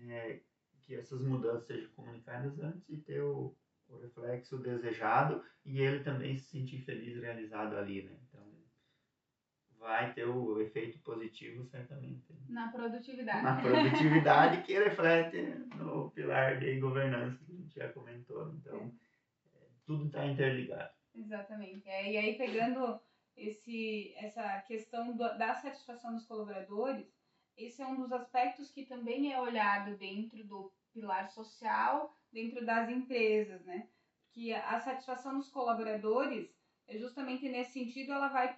é, 0.10 0.40
que 0.82 0.96
essas 0.96 1.22
mudanças 1.22 1.68
sejam 1.68 1.90
comunicadas 1.92 2.60
antes 2.60 2.88
e 2.90 2.98
ter 2.98 3.22
o, 3.22 3.56
o 3.88 3.98
reflexo 3.98 4.58
desejado 4.58 5.44
e 5.64 5.80
ele 5.80 6.04
também 6.04 6.38
se 6.38 6.46
sentir 6.46 6.80
feliz, 6.80 7.22
realizado 7.22 7.76
ali, 7.76 8.04
né? 8.04 8.18
Vai 9.86 10.12
ter 10.14 10.26
o 10.28 10.60
efeito 10.60 10.98
positivo 11.04 11.64
certamente. 11.66 12.26
Na 12.50 12.72
produtividade. 12.72 13.44
Na 13.44 13.62
produtividade 13.62 14.64
que 14.64 14.74
reflete 14.74 15.38
no 15.76 16.10
pilar 16.10 16.60
de 16.60 16.80
governança 16.80 17.38
que 17.46 17.52
a 17.52 17.56
gente 17.56 17.76
já 17.76 17.94
comentou. 17.94 18.52
Então, 18.52 18.92
é. 19.56 19.60
tudo 19.86 20.08
está 20.08 20.26
interligado. 20.26 20.92
Exatamente. 21.14 21.88
É, 21.88 22.12
e 22.12 22.18
aí, 22.18 22.36
pegando 22.36 23.00
esse, 23.38 24.12
essa 24.18 24.60
questão 24.62 25.16
do, 25.16 25.38
da 25.38 25.54
satisfação 25.54 26.16
dos 26.16 26.26
colaboradores, 26.26 27.06
esse 27.56 27.80
é 27.84 27.86
um 27.86 28.02
dos 28.02 28.12
aspectos 28.12 28.72
que 28.72 28.88
também 28.88 29.32
é 29.32 29.40
olhado 29.40 29.96
dentro 29.98 30.44
do 30.46 30.74
pilar 30.92 31.30
social, 31.30 32.18
dentro 32.34 32.66
das 32.66 32.90
empresas, 32.90 33.64
né? 33.66 33.88
Que 34.32 34.52
a 34.52 34.80
satisfação 34.80 35.38
dos 35.38 35.50
colaboradores, 35.50 36.50
é 36.88 36.98
justamente 36.98 37.48
nesse 37.48 37.74
sentido, 37.74 38.12
ela 38.12 38.30
vai 38.30 38.58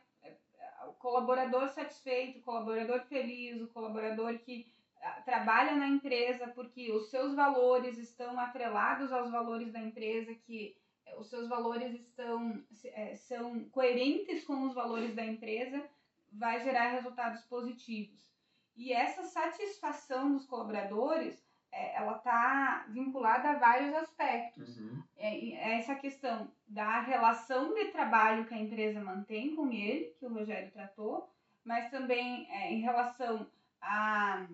colaborador 0.99 1.69
satisfeito, 1.69 2.41
colaborador 2.41 3.01
feliz, 3.05 3.61
o 3.61 3.67
colaborador 3.67 4.37
que 4.39 4.71
ah, 5.01 5.21
trabalha 5.23 5.75
na 5.75 5.87
empresa 5.87 6.47
porque 6.47 6.91
os 6.91 7.09
seus 7.09 7.33
valores 7.35 7.97
estão 7.97 8.39
atrelados 8.39 9.11
aos 9.11 9.31
valores 9.31 9.71
da 9.71 9.79
empresa, 9.79 10.33
que 10.33 10.75
é, 11.05 11.15
os 11.17 11.27
seus 11.27 11.47
valores 11.47 11.93
estão 11.93 12.63
é, 12.85 13.15
são 13.15 13.63
coerentes 13.69 14.43
com 14.43 14.65
os 14.65 14.73
valores 14.73 15.15
da 15.15 15.25
empresa, 15.25 15.83
vai 16.31 16.63
gerar 16.63 16.91
resultados 16.91 17.43
positivos. 17.43 18.27
E 18.75 18.93
essa 18.93 19.23
satisfação 19.23 20.33
dos 20.33 20.45
colaboradores, 20.45 21.46
ela 21.71 22.17
está 22.17 22.85
vinculada 22.89 23.49
a 23.49 23.59
vários 23.59 23.93
aspectos. 23.95 24.77
Uhum. 24.77 25.03
É, 25.17 25.49
é, 25.49 25.79
essa 25.79 25.95
questão 25.95 26.49
da 26.67 27.01
relação 27.01 27.73
de 27.73 27.85
trabalho 27.85 28.45
que 28.45 28.53
a 28.53 28.59
empresa 28.59 29.03
mantém 29.03 29.55
com 29.55 29.71
ele, 29.71 30.15
que 30.19 30.25
o 30.25 30.33
Rogério 30.33 30.71
tratou, 30.71 31.29
mas 31.63 31.89
também 31.89 32.47
é, 32.49 32.71
em 32.71 32.81
relação 32.81 33.47
a, 33.81 34.47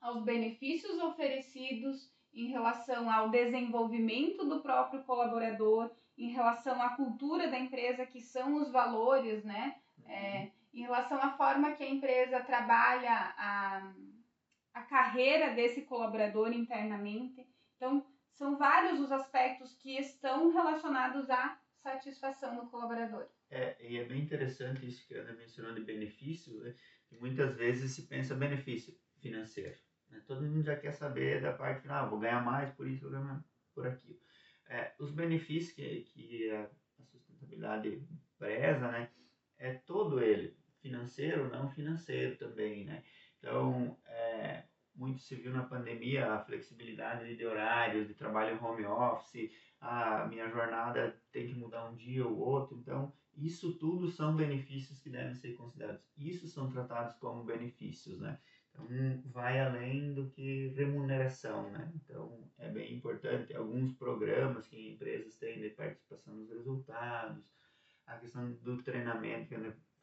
aos 0.00 0.22
benefícios 0.22 1.00
oferecidos, 1.02 2.10
em 2.32 2.48
relação 2.48 3.10
ao 3.10 3.30
desenvolvimento 3.30 4.44
do 4.44 4.60
próprio 4.60 5.02
colaborador, 5.04 5.90
em 6.18 6.30
relação 6.30 6.80
à 6.80 6.90
cultura 6.90 7.48
da 7.48 7.58
empresa, 7.58 8.06
que 8.06 8.20
são 8.20 8.56
os 8.56 8.70
valores, 8.70 9.44
né? 9.44 9.76
Uhum. 9.98 10.10
É, 10.10 10.50
em 10.72 10.82
relação 10.82 11.18
à 11.18 11.30
forma 11.32 11.72
que 11.72 11.82
a 11.82 11.88
empresa 11.88 12.40
trabalha 12.40 13.34
a, 13.38 13.90
a 14.76 14.82
carreira 14.82 15.54
desse 15.54 15.82
colaborador 15.82 16.52
internamente. 16.52 17.48
Então, 17.76 18.06
são 18.34 18.58
vários 18.58 19.00
os 19.00 19.10
aspectos 19.10 19.72
que 19.72 19.96
estão 19.96 20.52
relacionados 20.52 21.30
à 21.30 21.58
satisfação 21.82 22.56
do 22.56 22.70
colaborador. 22.70 23.26
É, 23.48 23.74
e 23.80 23.96
é 23.96 24.04
bem 24.04 24.20
interessante 24.20 24.86
isso 24.86 25.06
que 25.08 25.14
a 25.14 25.22
Ana 25.22 25.32
mencionou 25.32 25.72
de 25.72 25.80
benefício, 25.80 26.60
né? 26.60 26.74
que 27.08 27.16
muitas 27.16 27.56
vezes 27.56 27.92
se 27.92 28.02
pensa 28.02 28.34
benefício 28.34 28.94
financeiro. 29.18 29.78
Né? 30.10 30.22
Todo 30.26 30.42
mundo 30.42 30.62
já 30.62 30.76
quer 30.76 30.92
saber 30.92 31.40
da 31.40 31.54
parte 31.54 31.80
final, 31.80 32.04
ah, 32.04 32.08
vou 32.08 32.18
ganhar 32.18 32.44
mais 32.44 32.70
por 32.74 32.86
isso, 32.86 33.08
vou 33.08 33.12
ganhar 33.12 33.42
por 33.74 33.86
aquilo. 33.86 34.20
É, 34.68 34.92
os 34.98 35.10
benefícios 35.10 35.72
que, 35.72 36.02
que 36.02 36.50
a, 36.50 36.70
a 37.00 37.04
sustentabilidade 37.06 38.06
preza, 38.36 38.90
né, 38.90 39.10
é 39.56 39.72
todo 39.72 40.20
ele 40.20 40.54
financeiro, 40.82 41.48
não 41.48 41.70
financeiro 41.70 42.36
também, 42.36 42.84
né? 42.84 43.02
Então, 43.38 43.96
é, 44.06 44.64
muito 44.94 45.20
se 45.20 45.34
viu 45.34 45.52
na 45.52 45.64
pandemia 45.64 46.32
a 46.32 46.44
flexibilidade 46.44 47.36
de 47.36 47.46
horários, 47.46 48.08
de 48.08 48.14
trabalho 48.14 48.62
home 48.62 48.84
office, 48.84 49.52
a 49.80 50.26
minha 50.26 50.48
jornada 50.48 51.20
tem 51.30 51.46
que 51.46 51.54
mudar 51.54 51.88
um 51.88 51.94
dia 51.94 52.26
ou 52.26 52.38
outro, 52.38 52.76
então 52.78 53.12
isso 53.36 53.74
tudo 53.74 54.08
são 54.08 54.34
benefícios 54.34 55.00
que 55.00 55.10
devem 55.10 55.34
ser 55.34 55.54
considerados. 55.54 56.02
Isso 56.16 56.48
são 56.48 56.70
tratados 56.70 57.14
como 57.16 57.44
benefícios, 57.44 58.18
né? 58.18 58.38
Então 58.70 58.86
vai 59.32 59.60
além 59.60 60.12
do 60.14 60.30
que 60.30 60.68
remuneração, 60.68 61.70
né? 61.70 61.92
Então 61.94 62.50
é 62.58 62.70
bem 62.70 62.94
importante 62.94 63.54
alguns 63.54 63.92
programas 63.94 64.66
que 64.66 64.92
empresas 64.92 65.36
têm 65.36 65.60
de 65.60 65.70
participação 65.70 66.34
nos 66.34 66.50
resultados, 66.50 67.44
a 68.06 68.16
questão 68.16 68.52
do 68.52 68.82
treinamento, 68.82 69.48
que 69.48 69.54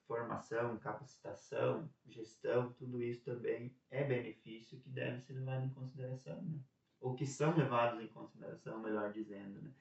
formação, 0.08 0.78
capacitação, 0.78 1.90
gestão, 2.08 2.74
tudo 2.74 3.02
isso 3.02 3.24
também 3.24 3.74
é 3.90 4.04
benefício 4.04 4.80
que 4.80 4.90
deve 4.90 5.22
ser 5.22 5.34
levado 5.34 5.66
em 5.66 5.70
consideração, 5.70 6.42
né? 6.42 6.60
ou 7.00 7.16
que 7.16 7.26
são 7.26 7.56
levados 7.56 8.02
em 8.02 8.08
consideração, 8.08 8.80
melhor 8.80 9.12
dizendo. 9.12 9.62
Né? 9.62 9.72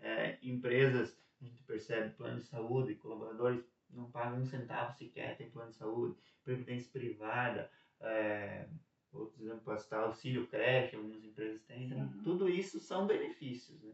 É, 0.00 0.38
empresas, 0.42 1.16
a 1.40 1.44
gente 1.44 1.62
percebe 1.64 2.14
plano 2.14 2.40
de 2.40 2.46
saúde, 2.46 2.94
colaboradores 2.96 3.64
não 3.90 4.10
pagam 4.10 4.40
um 4.40 4.46
centavo 4.46 4.92
sequer, 4.96 5.36
tem 5.36 5.50
plano 5.50 5.70
de 5.70 5.76
saúde, 5.76 6.16
previdência 6.44 6.90
privada, 6.92 7.70
é, 8.00 8.68
outros 9.12 9.40
exemplos, 9.40 9.82
citar 9.82 10.04
auxílio 10.04 10.46
creche, 10.46 10.96
algumas 10.96 11.24
empresas 11.24 11.62
têm, 11.62 11.86
então, 11.86 12.22
tudo 12.22 12.48
isso 12.48 12.78
são 12.78 13.06
benefícios, 13.06 13.80
né? 13.82 13.92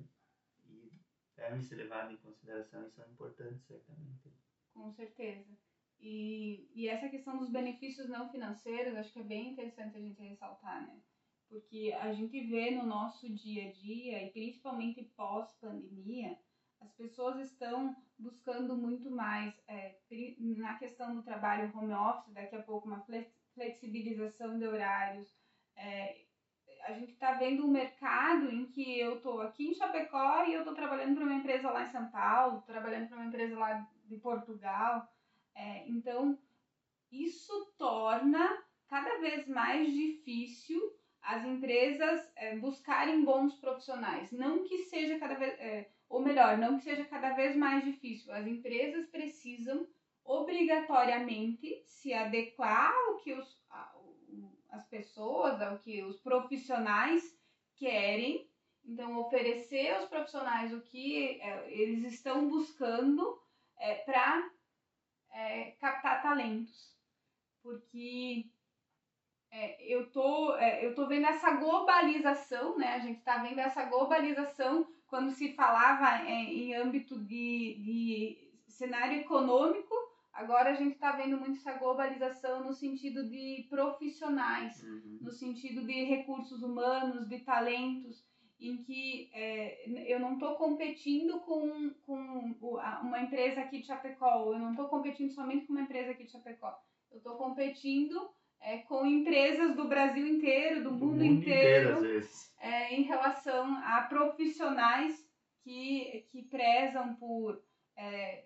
E 0.66 0.92
devem 1.36 1.62
ser 1.62 1.76
levados 1.76 2.12
em 2.12 2.16
consideração 2.16 2.86
e 2.86 2.90
são 2.90 3.08
importantes, 3.08 3.64
certamente. 3.66 4.32
Com 4.72 4.90
certeza. 4.92 5.56
E, 6.00 6.68
e 6.74 6.88
essa 6.88 7.08
questão 7.08 7.38
dos 7.38 7.50
benefícios 7.50 8.08
não 8.08 8.28
financeiros, 8.28 8.96
acho 8.96 9.12
que 9.12 9.20
é 9.20 9.24
bem 9.24 9.52
interessante 9.52 9.96
a 9.96 10.00
gente 10.00 10.22
ressaltar, 10.22 10.86
né? 10.86 11.00
Porque 11.48 11.94
a 12.00 12.12
gente 12.12 12.40
vê 12.46 12.70
no 12.70 12.84
nosso 12.84 13.32
dia 13.32 13.68
a 13.68 13.72
dia, 13.72 14.26
e 14.26 14.30
principalmente 14.30 15.02
pós-pandemia, 15.16 16.38
as 16.80 16.92
pessoas 16.92 17.38
estão 17.40 17.96
buscando 18.18 18.76
muito 18.76 19.10
mais 19.10 19.54
é, 19.66 19.96
na 20.38 20.78
questão 20.78 21.14
do 21.14 21.22
trabalho 21.22 21.72
home 21.76 21.92
office, 21.94 22.32
daqui 22.32 22.56
a 22.56 22.62
pouco 22.62 22.86
uma 22.86 23.04
flexibilização 23.54 24.58
de 24.58 24.66
horários. 24.66 25.34
É, 25.76 26.24
a 26.86 26.92
gente 26.92 27.12
está 27.12 27.32
vendo 27.32 27.64
um 27.64 27.70
mercado 27.70 28.50
em 28.50 28.66
que 28.66 28.98
eu 28.98 29.16
estou 29.16 29.40
aqui 29.40 29.68
em 29.68 29.74
Chapecó 29.74 30.44
e 30.44 30.52
eu 30.52 30.60
estou 30.60 30.74
trabalhando 30.74 31.14
para 31.14 31.24
uma 31.24 31.34
empresa 31.34 31.70
lá 31.70 31.84
em 31.84 31.90
São 31.90 32.10
Paulo, 32.10 32.62
trabalhando 32.62 33.08
para 33.08 33.16
uma 33.16 33.26
empresa 33.26 33.58
lá 33.58 33.88
de 34.04 34.16
Portugal. 34.18 35.08
É, 35.54 35.88
então, 35.88 36.38
isso 37.11 37.73
torna 37.78 38.62
cada 38.88 39.18
vez 39.18 39.46
mais 39.46 39.92
difícil 39.92 40.80
as 41.23 41.44
empresas 41.44 42.30
é, 42.37 42.56
buscarem 42.56 43.25
bons 43.25 43.54
profissionais. 43.54 44.30
Não 44.30 44.64
que 44.64 44.78
seja 44.84 45.18
cada 45.18 45.34
vez, 45.34 45.58
é, 45.58 45.90
ou 46.08 46.20
melhor, 46.20 46.58
não 46.58 46.76
que 46.76 46.84
seja 46.84 47.04
cada 47.04 47.32
vez 47.32 47.56
mais 47.56 47.82
difícil. 47.82 48.32
As 48.32 48.46
empresas 48.46 49.06
precisam 49.06 49.87
obrigatoriamente 50.23 51.82
se 51.87 52.12
adequar 52.12 52.92
ao 53.06 53.16
que 53.18 53.32
os, 53.32 53.58
as 54.70 54.87
pessoas, 54.87 55.61
ao 55.62 55.78
que 55.78 56.02
os 56.02 56.20
profissionais 56.20 57.23
querem. 57.76 58.49
Então, 58.84 59.18
oferecer 59.18 59.94
aos 59.94 60.08
profissionais 60.08 60.75
o 60.75 60.80
que 60.82 61.40
é, 61.40 61.73
eles 61.73 62.12
estão 62.12 62.49
buscando 62.49 63.40
é, 63.78 63.94
para 63.96 64.50
é, 65.34 65.72
captar 65.72 66.22
talentos, 66.22 66.94
porque 67.62 68.46
é, 69.50 69.82
eu 69.82 70.10
tô 70.10 70.56
é, 70.56 70.86
eu 70.86 70.94
tô 70.94 71.06
vendo 71.06 71.26
essa 71.26 71.50
globalização, 71.52 72.78
né? 72.78 72.94
A 72.94 72.98
gente 73.00 73.18
está 73.18 73.38
vendo 73.38 73.58
essa 73.58 73.84
globalização 73.84 74.86
quando 75.06 75.30
se 75.32 75.52
falava 75.54 76.26
é, 76.26 76.32
em 76.32 76.74
âmbito 76.74 77.18
de, 77.18 77.76
de 77.84 78.50
cenário 78.68 79.18
econômico, 79.18 79.94
agora 80.32 80.70
a 80.70 80.74
gente 80.74 80.94
está 80.94 81.12
vendo 81.12 81.36
muito 81.36 81.58
essa 81.58 81.74
globalização 81.74 82.64
no 82.64 82.72
sentido 82.72 83.28
de 83.28 83.66
profissionais, 83.68 84.82
uhum. 84.82 85.18
no 85.20 85.30
sentido 85.30 85.84
de 85.84 86.04
recursos 86.04 86.62
humanos, 86.62 87.28
de 87.28 87.40
talentos 87.40 88.23
em 88.68 88.78
que 88.78 89.30
é, 89.33 89.85
eu 90.06 90.18
não 90.18 90.35
estou 90.35 90.54
competindo 90.56 91.40
com, 91.40 91.90
com 92.06 92.14
uma 93.02 93.21
empresa 93.21 93.61
aqui 93.61 93.80
de 93.80 93.87
Chapecó, 93.87 94.52
eu 94.52 94.59
não 94.59 94.71
estou 94.71 94.88
competindo 94.88 95.30
somente 95.30 95.66
com 95.66 95.73
uma 95.73 95.83
empresa 95.83 96.12
aqui 96.12 96.25
de 96.25 96.33
Chapecó. 96.33 96.75
eu 97.11 97.18
estou 97.18 97.37
competindo 97.37 98.30
é, 98.61 98.78
com 98.78 99.04
empresas 99.04 99.76
do 99.76 99.87
Brasil 99.87 100.26
inteiro, 100.26 100.83
do, 100.83 100.90
Do 100.90 100.97
mundo, 100.97 101.06
mundo 101.06 101.25
inteiro, 101.25 101.99
inteiro, 101.99 102.26
é, 102.59 102.94
em 102.94 103.02
relação 103.02 103.76
a 103.85 104.02
profissionais 104.02 105.23
que, 105.62 106.26
que 106.30 106.42
prezam 106.42 107.14
por 107.16 107.62
é, 107.97 108.44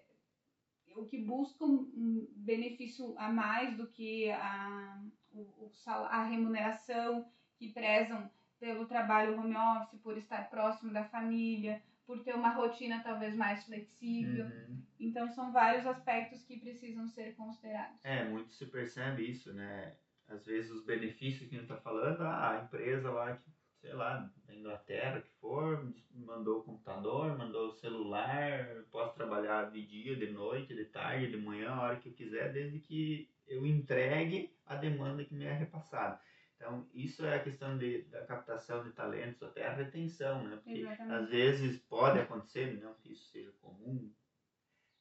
o 0.97 1.05
que 1.05 1.19
buscam 1.19 1.67
um 1.67 2.29
benefício 2.35 3.15
a 3.17 3.29
mais 3.29 3.77
do 3.77 3.87
que 3.87 4.31
a, 4.31 5.01
o, 5.33 5.71
a 5.87 6.25
remuneração, 6.25 7.25
que 7.57 7.73
prezam 7.73 8.29
pelo 8.59 8.87
trabalho 8.87 9.38
home 9.38 9.57
office, 9.57 10.00
por 10.00 10.17
estar 10.17 10.50
próximo 10.50 10.93
da 10.93 11.05
família, 11.05 11.83
por 12.07 12.23
ter 12.23 12.35
uma 12.35 12.50
rotina 12.50 13.03
talvez 13.03 13.35
mais 13.37 13.65
flexível. 13.65 14.47
Uhum. 14.47 14.83
Então 14.99 15.29
são 15.29 15.53
vários 15.53 15.87
aspectos 15.87 16.43
que 16.43 16.59
precisam 16.59 17.07
ser 17.09 17.35
considerados. 17.35 18.03
É, 18.05 18.25
muito 18.25 18.53
se 18.55 18.67
percebe 18.67 19.31
isso, 19.31 19.53
né? 19.53 19.95
Às 20.27 20.45
vezes 20.45 20.71
os 20.71 20.85
benefícios 20.85 21.49
que 21.49 21.57
a 21.57 21.61
gente 21.61 21.71
está 21.71 21.77
falando, 21.77 22.23
ah, 22.23 22.50
a 22.50 22.65
empresa 22.65 23.11
lá, 23.11 23.37
que, 23.37 23.50
sei 23.81 23.93
lá, 23.93 24.31
da 24.47 24.55
Inglaterra 24.55 25.21
que 25.21 25.31
for, 25.41 25.93
mandou 26.15 26.61
o 26.61 26.62
computador, 26.65 27.37
mandou 27.37 27.69
o 27.69 27.73
celular, 27.73 28.85
posso 28.91 29.15
trabalhar 29.15 29.71
de 29.71 29.87
dia, 29.87 30.17
de 30.17 30.31
noite, 30.31 30.75
de 30.75 30.85
tarde, 30.87 31.31
de 31.31 31.37
manhã, 31.37 31.71
a 31.71 31.83
hora 31.83 31.97
que 31.97 32.09
eu 32.09 32.15
quiser, 32.15 32.53
desde 32.53 32.79
que 32.81 33.31
eu 33.47 33.65
entregue 33.67 34.55
a 34.67 34.77
demanda 34.77 35.25
que 35.25 35.35
me 35.35 35.45
é 35.45 35.53
repassada. 35.53 36.21
Então, 36.59 36.85
isso 36.93 37.25
é 37.25 37.37
a 37.37 37.43
questão 37.43 37.79
de, 37.79 38.03
da 38.07 38.27
captação 38.27 38.83
de 38.83 38.91
talentos, 38.91 39.41
até 39.45 39.65
a 39.65 39.75
retenção, 39.75 40.43
né? 40.43 40.57
Porque 40.57 40.81
Exatamente. 40.81 41.15
às 41.15 41.29
vezes 41.31 41.79
pode 41.83 42.19
acontecer, 42.19 42.83
não 42.83 42.95
que 42.95 43.12
isso 43.12 43.31
seja 43.31 43.53
comum, 43.61 44.12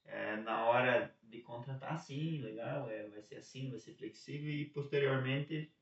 é, 0.06 0.38
na 0.38 0.66
hora 0.66 1.14
de 1.24 1.42
contratar, 1.42 2.00
sim, 2.00 2.42
legal, 2.42 2.88
é, 2.90 3.08
vai 3.08 3.22
ser 3.24 3.38
assim, 3.38 3.72
vai 3.72 3.80
ser 3.80 3.96
flexível 3.96 4.50
e 4.50 4.70
posteriormente 4.70 5.74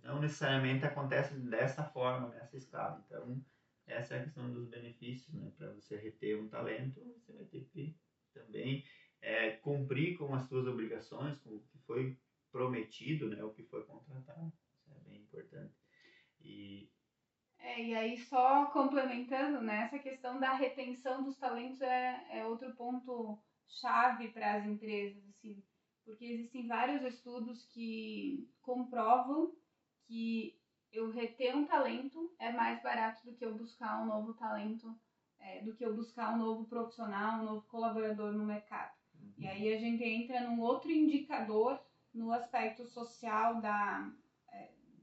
não 0.00 0.20
necessariamente 0.20 0.84
acontece 0.84 1.34
dessa 1.34 1.82
forma, 1.82 2.28
nessa 2.28 2.56
escala. 2.56 3.02
Então, 3.04 3.42
essa 3.86 4.14
é 4.14 4.20
a 4.20 4.22
questão 4.22 4.50
dos 4.50 4.68
benefícios, 4.68 5.34
né? 5.34 5.52
Para 5.58 5.72
você 5.72 5.96
reter 5.96 6.40
um 6.40 6.48
talento, 6.48 7.04
você 7.18 7.32
vai 7.32 7.44
ter 7.46 7.64
que 7.64 7.96
também 8.32 8.84
é, 9.20 9.50
cumprir 9.50 10.16
com 10.16 10.32
as 10.34 10.46
suas 10.46 10.66
obrigações, 10.68 11.36
com 11.40 11.56
o 11.56 11.60
que 11.60 11.78
foi 11.78 12.16
prometido, 12.52 13.28
né? 13.28 13.42
O 13.42 13.52
que 13.52 13.64
foi 13.64 13.82
contratado. 13.84 14.52
Importante. 15.34 15.74
E 16.40 16.88
É, 17.58 17.82
e 17.82 17.94
aí 17.94 18.18
só 18.18 18.66
complementando, 18.66 19.60
né, 19.62 19.84
essa 19.84 19.98
questão 19.98 20.38
da 20.38 20.52
retenção 20.52 21.24
dos 21.24 21.36
talentos 21.38 21.80
é, 21.80 22.26
é 22.30 22.46
outro 22.46 22.74
ponto 22.74 23.42
chave 23.66 24.28
para 24.28 24.54
as 24.54 24.66
empresas, 24.66 25.26
assim, 25.30 25.62
porque 26.04 26.24
existem 26.26 26.66
vários 26.68 27.02
estudos 27.02 27.64
que 27.64 28.48
comprovam 28.60 29.56
que 30.06 30.60
eu 30.92 31.10
reter 31.10 31.56
um 31.56 31.66
talento 31.66 32.32
é 32.38 32.52
mais 32.52 32.82
barato 32.82 33.24
do 33.24 33.34
que 33.34 33.44
eu 33.44 33.54
buscar 33.56 34.02
um 34.02 34.06
novo 34.06 34.34
talento, 34.34 34.94
é, 35.38 35.62
do 35.62 35.74
que 35.74 35.84
eu 35.84 35.94
buscar 35.94 36.34
um 36.34 36.38
novo 36.38 36.64
profissional, 36.66 37.40
um 37.40 37.44
novo 37.44 37.62
colaborador 37.68 38.32
no 38.32 38.44
mercado. 38.44 38.94
E 39.38 39.46
aí 39.46 39.72
a 39.74 39.78
gente 39.78 40.04
entra 40.04 40.40
num 40.42 40.60
outro 40.60 40.90
indicador 40.92 41.80
no 42.12 42.32
aspecto 42.32 42.86
social 42.86 43.60
da, 43.60 44.12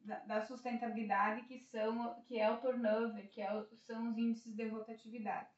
da, 0.04 0.20
da 0.20 0.42
sustentabilidade, 0.42 1.44
que, 1.44 1.60
são, 1.60 2.16
que 2.28 2.40
é 2.40 2.50
o 2.50 2.58
turnover, 2.58 3.30
que 3.30 3.42
é 3.42 3.54
o, 3.54 3.64
são 3.78 4.10
os 4.10 4.18
índices 4.18 4.56
de 4.56 4.68
rotatividade. 4.68 5.50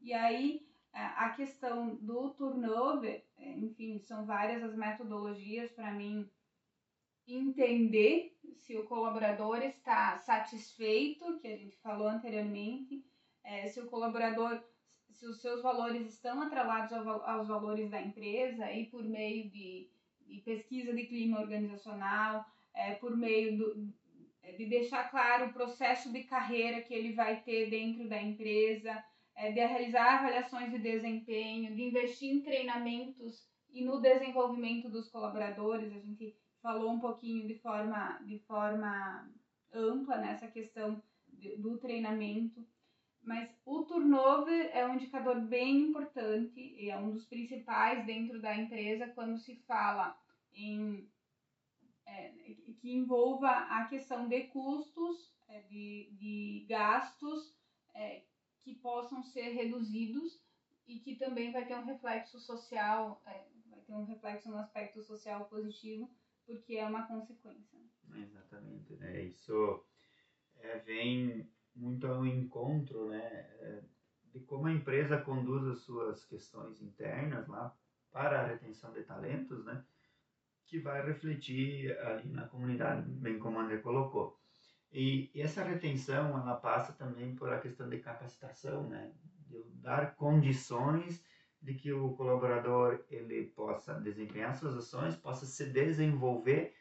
E 0.00 0.12
aí 0.12 0.66
a 0.92 1.30
questão 1.30 1.94
do 1.96 2.30
turnover, 2.30 3.24
enfim, 3.38 3.98
são 4.00 4.26
várias 4.26 4.62
as 4.62 4.74
metodologias 4.74 5.70
para 5.70 5.92
mim 5.92 6.28
entender 7.26 8.36
se 8.56 8.76
o 8.76 8.86
colaborador 8.86 9.62
está 9.62 10.18
satisfeito, 10.18 11.38
que 11.38 11.46
a 11.46 11.56
gente 11.56 11.76
falou 11.78 12.08
anteriormente, 12.08 13.04
é, 13.44 13.68
se 13.68 13.80
o 13.80 13.86
colaborador, 13.86 14.60
se 15.12 15.26
os 15.26 15.40
seus 15.40 15.62
valores 15.62 16.06
estão 16.08 16.42
atrelados 16.42 16.92
ao 16.92 17.24
aos 17.28 17.46
valores 17.46 17.88
da 17.88 18.02
empresa 18.02 18.70
e 18.72 18.86
por 18.86 19.04
meio 19.04 19.48
de, 19.48 19.88
de 20.26 20.40
pesquisa 20.40 20.92
de 20.92 21.06
clima 21.06 21.40
organizacional, 21.40 22.44
é, 22.74 22.94
por 22.94 23.16
meio 23.16 23.56
do, 23.56 23.92
de 24.56 24.66
deixar 24.66 25.10
claro 25.10 25.46
o 25.46 25.52
processo 25.52 26.12
de 26.12 26.24
carreira 26.24 26.82
que 26.82 26.94
ele 26.94 27.12
vai 27.12 27.42
ter 27.42 27.70
dentro 27.70 28.08
da 28.08 28.20
empresa, 28.20 29.02
é, 29.34 29.52
de 29.52 29.60
realizar 29.60 30.18
avaliações 30.18 30.70
de 30.70 30.78
desempenho, 30.78 31.74
de 31.74 31.82
investir 31.82 32.30
em 32.30 32.42
treinamentos 32.42 33.48
e 33.70 33.84
no 33.84 34.00
desenvolvimento 34.00 34.88
dos 34.88 35.08
colaboradores. 35.08 35.92
A 35.92 35.98
gente 35.98 36.36
falou 36.60 36.90
um 36.90 37.00
pouquinho 37.00 37.46
de 37.46 37.54
forma, 37.54 38.18
de 38.26 38.38
forma 38.40 39.30
ampla 39.72 40.18
nessa 40.18 40.48
questão 40.48 41.02
de- 41.28 41.56
do 41.56 41.78
treinamento. 41.78 42.66
Mas 43.22 43.50
o 43.64 43.84
turnover 43.84 44.70
é 44.72 44.86
um 44.86 44.94
indicador 44.94 45.40
bem 45.40 45.82
importante 45.82 46.58
e 46.58 46.90
é 46.90 46.96
um 46.96 47.10
dos 47.10 47.26
principais 47.26 48.04
dentro 48.06 48.40
da 48.40 48.56
empresa 48.56 49.08
quando 49.08 49.38
se 49.38 49.56
fala 49.66 50.18
em 50.52 51.08
é, 52.10 52.32
que 52.80 52.92
envolva 52.92 53.48
a 53.48 53.86
questão 53.86 54.28
de 54.28 54.44
custos, 54.44 55.32
é, 55.48 55.60
de, 55.62 56.10
de 56.18 56.66
gastos 56.68 57.54
é, 57.94 58.22
que 58.62 58.74
possam 58.74 59.22
ser 59.22 59.50
reduzidos 59.50 60.40
e 60.86 60.98
que 60.98 61.16
também 61.16 61.52
vai 61.52 61.66
ter 61.66 61.76
um 61.76 61.84
reflexo 61.84 62.40
social, 62.40 63.22
é, 63.26 63.44
vai 63.70 63.80
ter 63.80 63.92
um 63.92 64.04
reflexo 64.04 64.50
no 64.50 64.58
aspecto 64.58 65.02
social 65.02 65.44
positivo, 65.46 66.10
porque 66.46 66.76
é 66.76 66.86
uma 66.86 67.06
consequência. 67.06 67.78
Exatamente, 68.14 68.94
né? 68.94 69.22
Isso 69.22 69.84
é, 70.58 70.78
vem 70.78 71.48
muito 71.74 72.06
ao 72.06 72.26
encontro, 72.26 73.08
né, 73.08 73.20
é, 73.20 73.82
de 74.32 74.40
como 74.40 74.66
a 74.66 74.72
empresa 74.72 75.18
conduz 75.18 75.64
as 75.66 75.80
suas 75.80 76.24
questões 76.24 76.82
internas 76.82 77.46
lá 77.46 77.74
para 78.10 78.40
a 78.40 78.46
retenção 78.46 78.92
de 78.92 79.04
talentos, 79.04 79.64
né, 79.64 79.84
que 80.70 80.78
vai 80.78 81.04
refletir 81.04 81.98
ali 81.98 82.28
na 82.28 82.46
comunidade, 82.46 83.10
bem 83.10 83.40
como 83.40 83.58
o 83.58 83.60
André 83.60 83.78
colocou. 83.78 84.38
E, 84.92 85.28
essa 85.34 85.64
retenção, 85.64 86.28
ela 86.40 86.54
passa 86.54 86.92
também 86.92 87.34
por 87.34 87.52
a 87.52 87.58
questão 87.58 87.88
de 87.88 87.98
capacitação, 87.98 88.88
né, 88.88 89.12
de 89.48 89.64
dar 89.74 90.14
condições 90.14 91.24
de 91.60 91.74
que 91.74 91.92
o 91.92 92.14
colaborador 92.14 93.04
ele 93.10 93.46
possa 93.48 93.94
desempenhar 94.00 94.54
suas 94.54 94.76
ações, 94.76 95.16
possa 95.16 95.44
se 95.44 95.66
desenvolver 95.66 96.72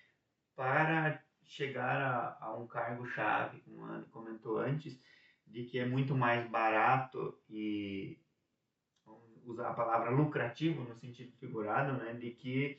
para 0.56 1.22
chegar 1.44 2.00
a, 2.00 2.46
a 2.46 2.58
um 2.58 2.68
cargo-chave, 2.68 3.60
como 3.62 3.84
a 3.86 3.96
Anne 3.96 4.06
comentou 4.06 4.60
antes, 4.60 5.04
de 5.48 5.64
que 5.66 5.80
é 5.80 5.86
muito 5.86 6.16
mais 6.16 6.48
barato 6.48 7.36
e 7.50 8.20
usar 9.44 9.70
a 9.70 9.74
palavra 9.74 10.12
lucrativo 10.12 10.84
no 10.84 10.94
sentido 10.94 11.32
figurado, 11.38 11.94
né, 11.94 12.14
de 12.14 12.30
que 12.32 12.78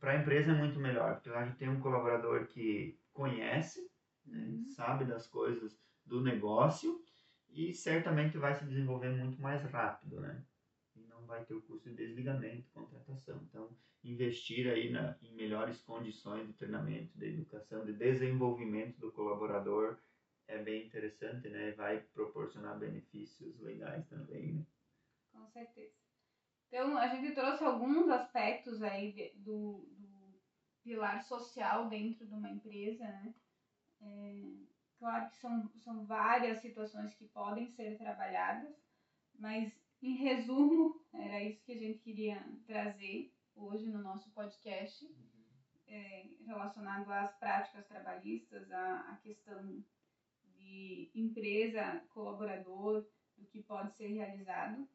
para 0.00 0.12
a 0.12 0.20
empresa 0.20 0.52
é 0.52 0.54
muito 0.54 0.78
melhor, 0.78 1.14
porque 1.14 1.30
lá 1.30 1.40
a 1.40 1.44
gente 1.46 1.58
tem 1.58 1.68
um 1.68 1.80
colaborador 1.80 2.46
que 2.46 2.98
conhece, 3.12 3.90
né, 4.24 4.38
Uhum. 4.46 4.64
sabe 4.70 5.04
das 5.04 5.26
coisas 5.26 5.80
do 6.04 6.20
negócio 6.22 7.02
e 7.48 7.72
certamente 7.72 8.38
vai 8.38 8.54
se 8.54 8.64
desenvolver 8.66 9.10
muito 9.10 9.40
mais 9.40 9.62
rápido, 9.64 10.20
né? 10.20 10.44
E 10.94 11.00
não 11.04 11.24
vai 11.26 11.44
ter 11.44 11.54
o 11.54 11.62
custo 11.62 11.88
de 11.90 11.96
desligamento, 11.96 12.70
contratação. 12.70 13.40
Então, 13.48 13.76
investir 14.02 14.68
aí 14.68 14.90
na, 14.90 15.16
em 15.22 15.34
melhores 15.34 15.80
condições 15.82 16.46
de 16.46 16.52
treinamento, 16.54 17.16
de 17.18 17.26
educação, 17.26 17.84
de 17.84 17.92
desenvolvimento 17.92 18.98
do 19.00 19.12
colaborador 19.12 19.98
é 20.48 20.62
bem 20.62 20.86
interessante, 20.86 21.48
né? 21.48 21.72
Vai 21.72 22.00
proporcionar 22.00 22.78
benefícios 22.78 23.60
legais 23.60 24.06
também, 24.08 24.52
né? 24.54 24.66
Com 25.30 25.46
certeza. 25.46 26.05
Então, 26.68 26.98
a 26.98 27.08
gente 27.08 27.32
trouxe 27.32 27.64
alguns 27.64 28.08
aspectos 28.08 28.82
aí 28.82 29.32
do, 29.36 29.88
do 29.98 30.40
pilar 30.82 31.22
social 31.22 31.88
dentro 31.88 32.26
de 32.26 32.34
uma 32.34 32.50
empresa, 32.50 33.04
né? 33.04 33.34
É, 34.00 34.52
claro 34.98 35.30
que 35.30 35.36
são, 35.36 35.70
são 35.78 36.04
várias 36.04 36.58
situações 36.60 37.14
que 37.14 37.26
podem 37.28 37.68
ser 37.68 37.96
trabalhadas, 37.96 38.74
mas, 39.38 39.72
em 40.02 40.16
resumo, 40.16 41.00
era 41.12 41.42
isso 41.42 41.64
que 41.64 41.72
a 41.72 41.78
gente 41.78 41.98
queria 42.00 42.44
trazer 42.66 43.32
hoje 43.54 43.86
no 43.86 44.02
nosso 44.02 44.30
podcast, 44.30 45.08
é, 45.86 46.26
relacionado 46.44 47.10
às 47.12 47.32
práticas 47.38 47.86
trabalhistas, 47.86 48.70
à, 48.72 49.12
à 49.12 49.16
questão 49.22 49.82
de 50.56 51.10
empresa, 51.14 52.02
colaborador, 52.08 53.06
do 53.36 53.46
que 53.46 53.62
pode 53.62 53.94
ser 53.94 54.08
realizado 54.08 54.86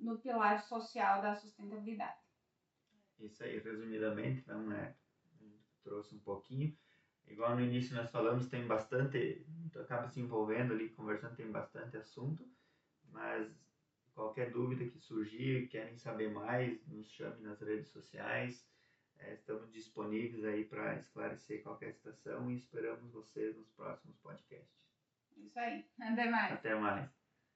no 0.00 0.18
pilar 0.18 0.60
social 0.62 1.22
da 1.22 1.34
sustentabilidade. 1.34 2.18
Isso 3.18 3.44
aí, 3.44 3.58
resumidamente, 3.58 4.40
então, 4.40 4.72
é, 4.72 4.96
trouxe 5.82 6.14
um 6.14 6.20
pouquinho. 6.20 6.76
Igual 7.26 7.54
no 7.54 7.62
início 7.62 7.94
nós 7.94 8.10
falamos, 8.10 8.48
tem 8.48 8.66
bastante, 8.66 9.46
tu 9.72 9.80
acaba 9.80 10.08
se 10.08 10.20
envolvendo 10.20 10.72
ali, 10.72 10.90
conversando, 10.90 11.36
tem 11.36 11.50
bastante 11.50 11.96
assunto, 11.96 12.50
mas 13.04 13.48
qualquer 14.14 14.50
dúvida 14.50 14.88
que 14.88 14.98
surgir, 14.98 15.68
querem 15.68 15.96
saber 15.96 16.30
mais, 16.32 16.86
nos 16.86 17.08
chame 17.08 17.40
nas 17.42 17.60
redes 17.60 17.90
sociais, 17.90 18.68
É, 19.22 19.34
estamos 19.34 19.70
disponíveis 19.70 20.42
aí 20.46 20.64
para 20.64 20.96
esclarecer 20.96 21.62
qualquer 21.62 21.92
situação 21.92 22.50
e 22.50 22.56
esperamos 22.56 23.12
vocês 23.12 23.54
nos 23.54 23.68
próximos 23.68 24.16
podcasts. 24.16 24.80
Isso 25.36 25.58
aí. 25.58 25.84
Até 26.00 26.30
mais. 26.30 26.52
Até 26.54 26.74
mais. 26.74 27.19